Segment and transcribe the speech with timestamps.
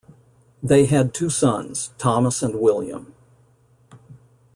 [0.63, 3.13] They had two sons, Thomas and William.